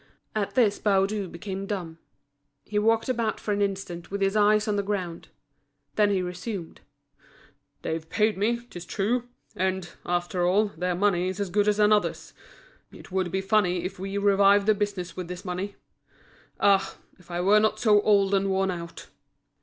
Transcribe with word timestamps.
At 0.35 0.55
this 0.55 0.79
Baudu 0.79 1.27
became 1.27 1.67
dumb. 1.67 1.99
He 2.65 2.79
walked 2.79 3.07
about 3.07 3.39
for 3.39 3.51
an 3.53 3.61
instant 3.61 4.09
with 4.09 4.19
his 4.19 4.35
eyes 4.35 4.67
on 4.67 4.75
the 4.75 4.81
ground. 4.81 5.27
Then 5.93 6.09
he 6.09 6.23
resumed: 6.23 6.81
"They've 7.83 8.09
paid 8.09 8.35
me, 8.35 8.65
'tis 8.67 8.83
true; 8.87 9.29
and, 9.55 9.91
after 10.03 10.43
all, 10.43 10.69
their 10.69 10.95
money 10.95 11.27
is 11.29 11.39
as 11.39 11.51
good 11.51 11.67
as 11.67 11.77
another's. 11.77 12.33
It 12.91 13.11
would 13.11 13.29
be 13.31 13.41
funny 13.41 13.83
if 13.85 13.99
we 13.99 14.17
revived 14.17 14.65
the 14.65 14.73
business 14.73 15.15
with 15.15 15.27
this 15.27 15.45
money. 15.45 15.75
Ah! 16.59 16.97
if 17.19 17.29
I 17.29 17.39
were 17.41 17.59
not 17.59 17.79
so 17.79 18.01
old 18.01 18.33
and 18.33 18.49
worn 18.49 18.71
out!" 18.71 19.05